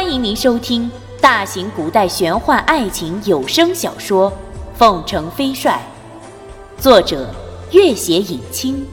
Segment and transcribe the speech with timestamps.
[0.00, 0.88] 欢迎您收听
[1.20, 4.30] 大型古代玄幻爱情有声小说
[4.78, 5.82] 《凤城飞帅》，
[6.80, 7.34] 作者：
[7.72, 8.86] 月写影清，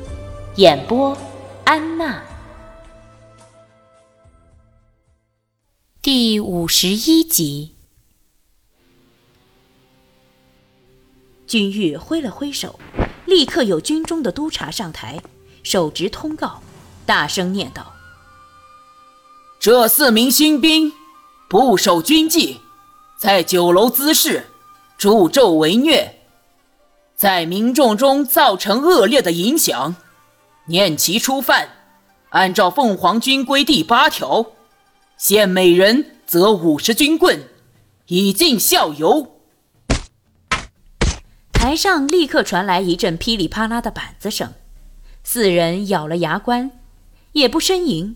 [0.56, 1.16] 演播：
[1.64, 2.24] 安娜。
[6.02, 7.76] 第五十一集，
[11.46, 12.80] 君玉挥了挥手，
[13.28, 15.22] 立刻有军中的督察上台，
[15.62, 16.64] 手执通告，
[17.06, 17.95] 大声念道。
[19.66, 20.94] 这四名新兵
[21.50, 22.60] 不守军纪，
[23.18, 24.46] 在酒楼滋事，
[24.96, 26.22] 助纣为虐，
[27.16, 29.96] 在民众中造成恶劣的影响，
[30.68, 31.70] 念其初犯。
[32.30, 34.52] 按照凤凰军规第八条，
[35.18, 37.42] 限每人则五十军棍，
[38.06, 39.40] 以儆效尤。
[41.52, 44.54] 台上立刻传来一阵噼里啪啦的板子声，
[45.24, 46.70] 四人咬了牙关，
[47.32, 48.16] 也不呻吟。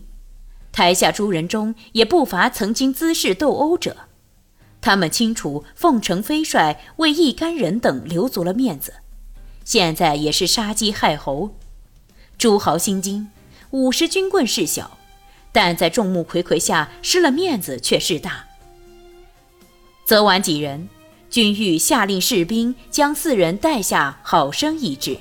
[0.72, 3.96] 台下诸人中也不乏曾经滋事斗殴者，
[4.80, 8.94] 他们清楚凤城飞帅为一干人等留足了面子，
[9.64, 11.54] 现在也是杀鸡害猴。
[12.38, 13.28] 诸豪心惊，
[13.70, 14.96] 五十军棍事小，
[15.52, 18.46] 但在众目睽睽下失了面子却事大。
[20.04, 20.88] 择完几人，
[21.28, 25.18] 君玉下令士兵将四人带下，好生医治。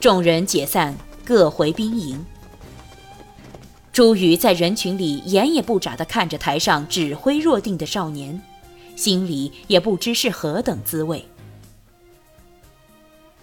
[0.00, 2.24] 众人解散，各回兵营。
[3.92, 8.40] 朱宇在人群里眼也不眨地看着台上指挥若定的少年，
[8.96, 11.28] 心里也不知是何等滋味。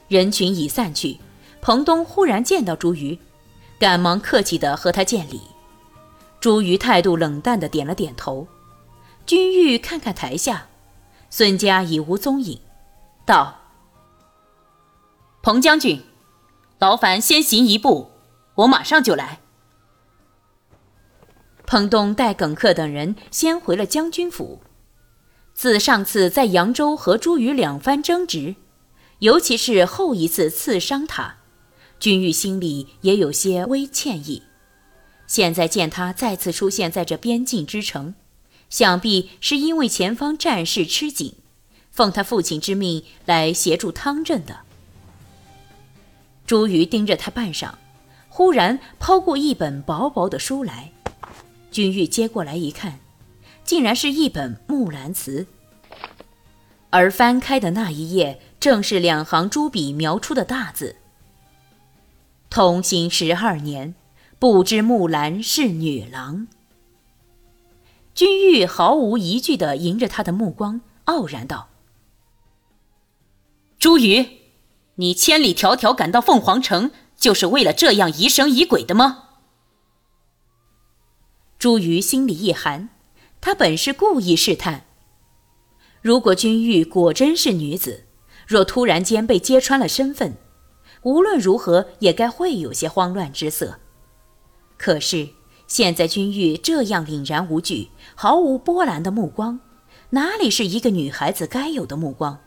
[0.08, 1.20] 人群已散去，
[1.62, 3.20] 彭东忽然见到朱瑜，
[3.78, 5.40] 赶忙客气地和他见礼。
[6.40, 8.48] 朱瑜态度冷淡地点了点头。
[9.28, 10.68] 君玉看看台下，
[11.30, 12.60] 孙家已无踪影，
[13.24, 13.60] 道
[15.44, 16.02] ：“彭将军，
[16.80, 18.10] 劳烦先行一步，
[18.56, 19.42] 我马上就来。”
[21.70, 24.60] 彭东带耿克等人先回了将军府。
[25.54, 28.56] 自上次在扬州和朱瑜两番争执，
[29.20, 31.36] 尤其是后一次刺伤他，
[32.00, 34.42] 君玉心里也有些微歉意。
[35.28, 38.16] 现在见他再次出现在这边境之城，
[38.72, 41.36] 想必是因为前方战事吃紧，
[41.92, 44.62] 奉他父亲之命来协助汤镇的。
[46.48, 47.74] 朱瑜盯着他半晌，
[48.28, 50.92] 忽然抛过一本薄薄的书来。
[51.80, 53.00] 君玉接过来一看，
[53.64, 55.48] 竟然是一本《木兰辞》，
[56.90, 60.98] 而翻开的那一页，正是两行朱笔描出的大字
[62.52, 63.96] ：“同行十二年，
[64.40, 66.48] 不知木兰是女郎。”
[68.14, 71.70] 君玉毫无疑惧地迎着他的目光，傲然道
[73.80, 74.26] ：“朱瑜，
[74.96, 79.28] 你千里迢迢赶到凤凰城，就是为了这样疑神疑鬼的吗？”
[81.60, 82.88] 朱瑜心里一寒，
[83.42, 84.86] 他本是故意试探。
[86.02, 88.06] 如果君玉果真是女子，
[88.48, 90.38] 若突然间被揭穿了身份，
[91.02, 93.78] 无论如何也该会有些慌乱之色。
[94.78, 95.28] 可是
[95.68, 99.60] 现在君玉这样凛然无惧、毫无波澜的目光，
[100.12, 102.40] 哪里是一个女孩子该有的目光？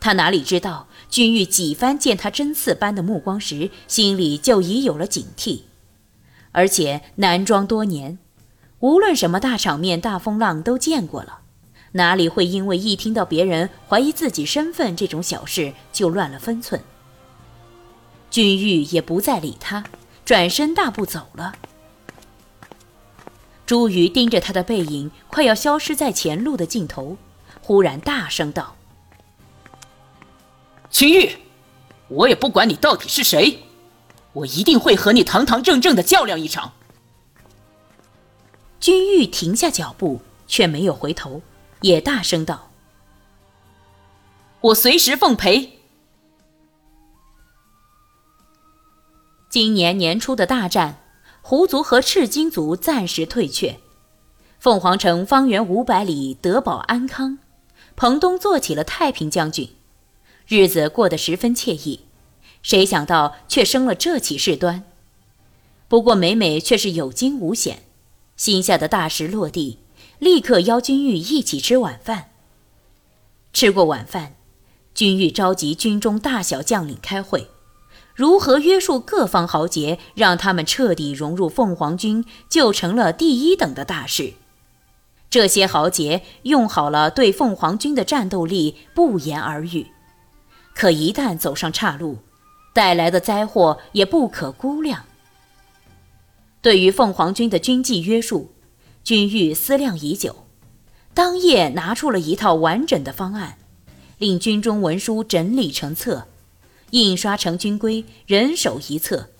[0.00, 5.60] 他哪里知道，君玉几番见他针刺般的目光时，心里就已有了警惕。
[6.58, 8.18] 而且男装多年，
[8.80, 11.42] 无论什么大场面、大风浪都见过了，
[11.92, 16.82] 哪里会因为一听到别人怀疑自己身份这种小事就乱了分寸？
[18.28, 19.84] 君玉也不再理他，
[20.24, 21.54] 转身大步走了。
[23.64, 27.16] 朱瑜盯着他的背影，快要消失在前路的尽头，
[27.62, 28.74] 忽然大声道
[30.90, 31.36] ：“秦玉，
[32.08, 33.60] 我也不管你到底是谁。”
[34.38, 36.72] 我一定会和你堂堂正正的较量一场。
[38.80, 41.42] 君玉停下脚步，却没有回头，
[41.80, 42.70] 也大声道
[44.60, 45.78] ：“我随时奉陪。”
[49.50, 51.02] 今年年初的大战，
[51.42, 53.80] 狐族和赤金族暂时退却，
[54.60, 57.38] 凤凰城方圆五百里得保安康，
[57.96, 59.74] 彭东做起了太平将军，
[60.46, 62.04] 日子过得十分惬意。
[62.62, 64.84] 谁想到却生了这起事端。
[65.88, 67.82] 不过美美却是有惊无险，
[68.36, 69.78] 心下的大石落地，
[70.18, 72.30] 立刻邀君玉一起吃晚饭。
[73.52, 74.34] 吃过晚饭，
[74.94, 77.48] 君玉召集军中大小将领开会，
[78.14, 84.34] 如何约束各方豪杰，让他们彻底融入凤凰军，就成了第一等的大事。
[85.30, 89.88] 这些豪杰用好了对凤凰军的战斗力，不言而喻。
[90.74, 92.18] 可一旦走上岔路，
[92.78, 95.04] 带来的灾祸也不可估量。
[96.62, 98.52] 对于凤凰军的军纪约束，
[99.02, 100.44] 君玉思量已久，
[101.12, 103.58] 当夜拿出了一套完整的方案，
[104.18, 106.28] 令军中文书整理成册，
[106.90, 109.30] 印刷成军规，人手一册，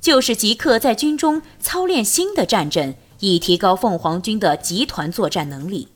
[0.00, 5.88] 就是即刻在军中操练新的战阵，以提高凤凰军的集团作战能力。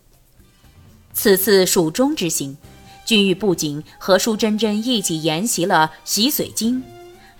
[1.12, 2.59] 此次蜀中之行，
[3.05, 6.83] 君玉不仅和舒珍珍一起研习了洗髓经，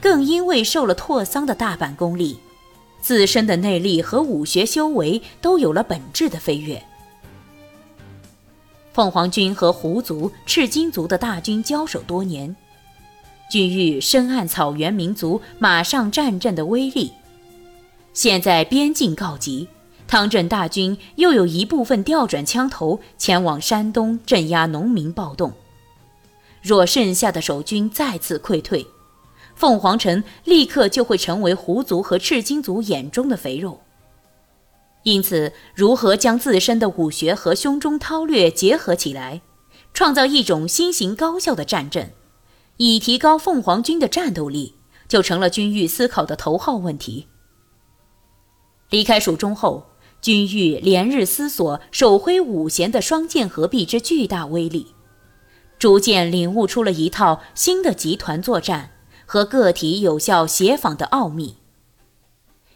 [0.01, 2.39] 更因为受了拓桑的大阪功力，
[3.01, 6.83] 自身的内力和武学修为都有了本质的飞跃。
[8.93, 12.55] 凤凰军和胡族、赤金族的大军交手多年，
[13.51, 17.13] 君玉深谙草原民族马上战阵的威力，
[18.13, 19.67] 现在边境告急。
[20.15, 25.53] 汤镇大军又有一部分调转枪头前往山东镇压农民暴动，
[26.63, 28.87] 若剩下的守军再次溃退，
[29.57, 33.81] 凤凰城立刻就会成为胡族和赤金族眼中的肥肉。
[35.03, 39.41] 因此，如何将自身的武学和胸中韬略结合起来，
[39.93, 42.13] 创造一种新型高效的战阵，
[42.77, 44.77] 以提高凤凰军的战斗力，
[45.09, 47.27] 就成了军域思考的头号问题。
[48.91, 49.85] 离开蜀中后。
[50.25, 54.87] 君玉连日思索手挥五弦的双剑合璧之巨大威力，
[55.79, 58.93] 逐渐领悟出了一套新的集团作战
[59.27, 61.57] 和个体有效协防的奥秘。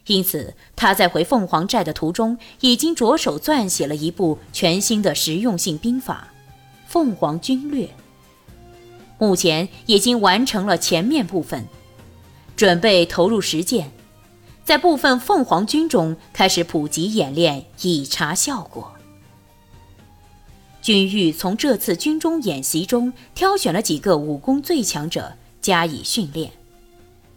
[0.08, 6.28] 因此，他在回凤凰寨的途中，已经着手撰写了一部全新的实用性兵法
[6.92, 7.86] 《凤凰军略》。
[9.16, 11.66] 目前已经完成了前面部分，
[12.54, 13.90] 准备投入实践。
[14.68, 18.92] 在部分凤凰军中开始普及演练，以查效果。
[20.82, 25.32] 军玉从这次军中演习中挑选了几个武功最强者
[25.62, 26.52] 加以训练，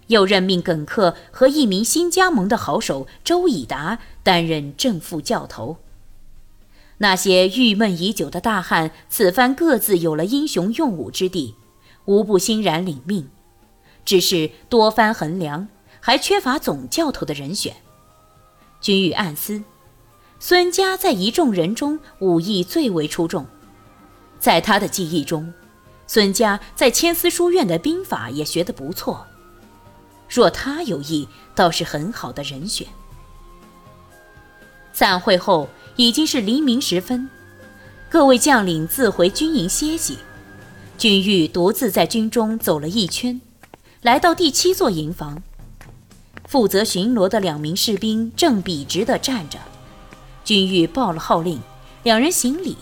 [0.07, 5.77] 又任命耿克和一名新加盟的好手周以达担任正副教头。
[6.97, 11.55] 那些郁闷已久的大汉此番各自有了英雄用武之地，
[12.03, 13.29] 无不欣然领命。
[14.03, 15.69] 只是多番衡量。
[16.01, 17.73] 还缺乏总教头的人选。
[18.81, 19.63] 君玉暗思，
[20.39, 23.45] 孙家在一众人中武艺最为出众，
[24.39, 25.53] 在他的记忆中，
[26.07, 29.25] 孙家在千丝书院的兵法也学得不错。
[30.27, 32.87] 若他有意，倒是很好的人选。
[34.93, 37.29] 散会后已经是黎明时分，
[38.09, 40.17] 各位将领自回军营歇息，
[40.97, 43.39] 君玉独自在军中走了一圈，
[44.01, 45.43] 来到第七座营房。
[46.51, 49.57] 负责巡逻的两名士兵正笔直地站着，
[50.43, 51.57] 君玉报了号令，
[52.03, 52.75] 两人行礼。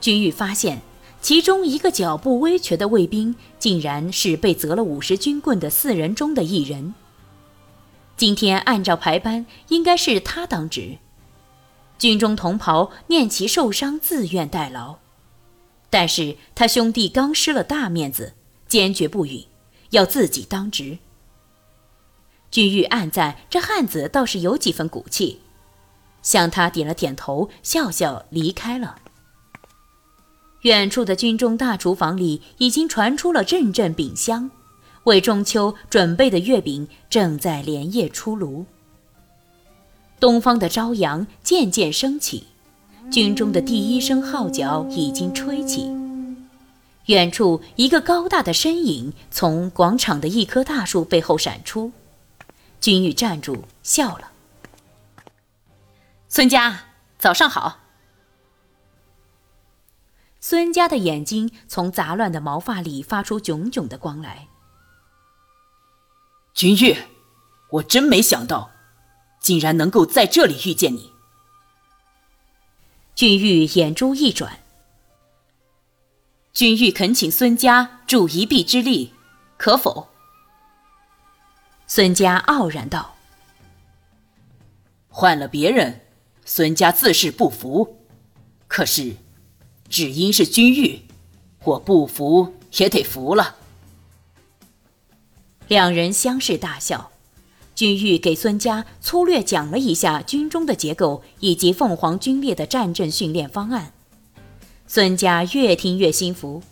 [0.00, 0.82] 君玉发现
[1.22, 6.94] 其中一个脚步微瘸的卫兵，竟然是被责了五十军棍的四人中的一人。
[8.16, 10.98] 今天按照排班，应该是他当值。
[11.96, 14.96] 军中同袍念其受伤，自愿代劳，
[15.90, 18.32] 但是他兄弟刚失了大面子，
[18.66, 19.46] 坚决不允，
[19.90, 20.98] 要自己当值。
[22.50, 25.40] 君玉暗赞这汉子倒是有几分骨气，
[26.22, 28.96] 向他点了点头，笑笑离开了。
[30.62, 34.50] 远处的军中大厨房里已经传出了阵阵饼香，
[35.04, 38.64] 为中秋准备的月饼正在连夜出炉。
[40.18, 42.48] 东方的朝阳渐渐升起，
[43.08, 45.88] 军中的第一声号角已经吹起。
[47.06, 51.92] 远处一个高大的身影从广场的一棵大树背后闪出。
[52.80, 54.32] 君玉站住，笑了。
[56.28, 56.84] 孙家，
[57.18, 57.80] 早上好。
[60.40, 64.48] 孙家的眼睛从杂乱的毛发里发出炯炯的光来。
[66.54, 66.96] 君玉，
[67.72, 68.70] 我真没想到，
[69.40, 71.12] 竟然能够在这里遇见你。
[73.14, 74.60] 君玉眼珠一转，
[76.52, 79.12] 君玉恳请孙家助一臂之力，
[79.56, 80.08] 可否？
[81.90, 83.16] 孙家傲然道
[85.08, 86.02] ：“换了别人，
[86.44, 87.96] 孙家自是不服。
[88.66, 89.16] 可是，
[89.88, 91.00] 只因是君玉，
[91.64, 93.56] 我不服也得服了。”
[95.66, 97.10] 两人相视大笑。
[97.74, 103.92] 君玉给孙家粗略讲了一下军中的结构以及凤凰军列的战阵训练方案。
[104.86, 106.62] 孙家越听越心服，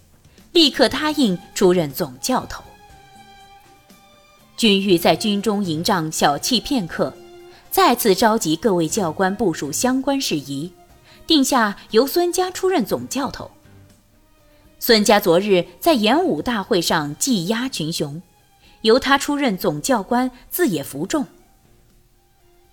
[0.53, 2.63] 立刻答应出任总教头。
[4.57, 7.13] 君玉在军中营帐小憩片刻，
[7.71, 10.73] 再次召集各位教官部署相关事宜，
[11.27, 13.51] 定下由孙家出任总教头。
[14.79, 18.23] 孙家昨日在演武大会上技压群雄，
[18.81, 21.27] 由他出任总教官，自也服众。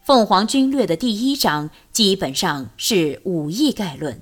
[0.06, 4.22] 凤凰军略的第一章基本上是武艺概论。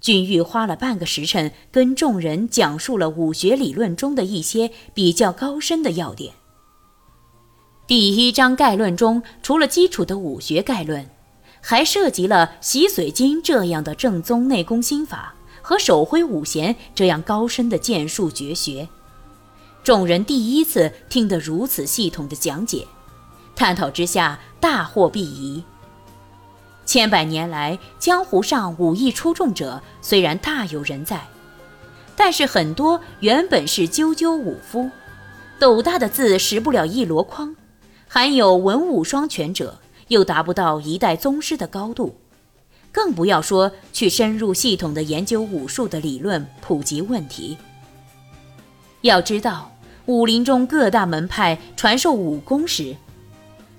[0.00, 6.34] 君玉花了半个时辰，跟众人讲述了武学理论中的一些比较高深的要点。
[7.86, 11.06] 第一章概论中，除了基础的武学概论，
[11.60, 18.88] 还涉及了洗髓经这样的正宗内功心法和手挥五弦这样高深的剑术绝学。
[19.82, 22.86] 众人第一次听得如此系统的讲解。
[23.54, 25.62] 探讨之下，大获裨益。
[26.86, 31.20] 千百年来，江湖上武艺出众者虽然大有人在，
[32.16, 34.90] 但是很多原本是赳赳武夫，
[35.58, 37.54] 斗大的字识不了一箩筐，
[38.14, 42.14] 含有文武双全者，又达不到一代宗师的高度，
[42.92, 47.58] 更不要说去深入系统的研究武术的理论普及问题。
[49.00, 49.72] 要知道，
[50.06, 52.94] 武林中各大门派传授武功时，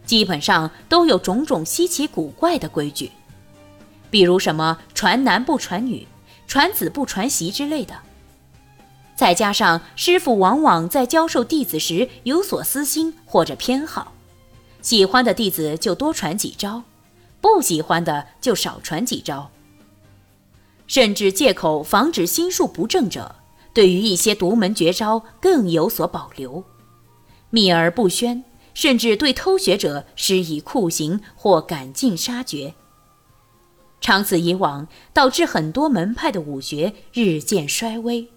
[0.06, 3.12] 基本上都有种种稀奇古怪的规矩，
[4.10, 6.06] 比如什么传男不传女、
[6.46, 7.96] 传子不传媳之类的。
[9.16, 14.12] 再加上师傅往往在教授弟子时有所私心或者偏好，
[14.86, 16.84] 喜欢的弟子就多传几招，
[17.42, 19.50] 不喜欢的就少传几招。
[20.86, 23.38] 甚至借口防止心术不正者，
[23.74, 26.64] 对于一些独门绝招更有所保留，
[27.50, 28.44] 秘而不宣。
[28.76, 32.76] 甚至对偷学者施以酷刑或赶尽杀绝。
[34.00, 38.28] 长此以往，导致很多门派的武学日渐衰微。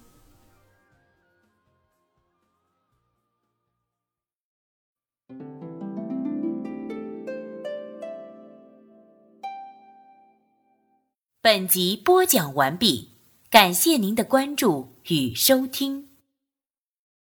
[11.50, 13.12] 本集播讲完毕，
[13.48, 16.07] 感谢您的关注与收听。